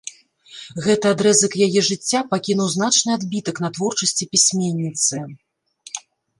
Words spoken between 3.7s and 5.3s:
творчасці пісьменніцы.